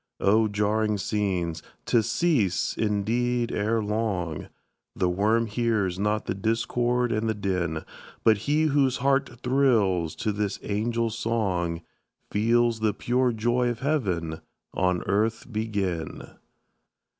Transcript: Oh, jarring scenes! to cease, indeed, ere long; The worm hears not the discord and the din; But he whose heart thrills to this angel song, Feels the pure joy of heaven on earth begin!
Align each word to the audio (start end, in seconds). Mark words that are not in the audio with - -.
Oh, 0.19 0.47
jarring 0.47 0.97
scenes! 0.97 1.61
to 1.85 2.01
cease, 2.01 2.75
indeed, 2.75 3.51
ere 3.51 3.83
long; 3.83 4.47
The 4.95 5.09
worm 5.11 5.45
hears 5.45 5.99
not 5.99 6.25
the 6.25 6.33
discord 6.33 7.11
and 7.11 7.29
the 7.29 7.35
din; 7.35 7.85
But 8.23 8.39
he 8.49 8.63
whose 8.63 8.97
heart 8.97 9.29
thrills 9.43 10.15
to 10.15 10.31
this 10.31 10.57
angel 10.63 11.11
song, 11.11 11.81
Feels 12.31 12.79
the 12.79 12.95
pure 12.95 13.31
joy 13.31 13.69
of 13.69 13.81
heaven 13.81 14.41
on 14.73 15.03
earth 15.03 15.45
begin! 15.51 16.25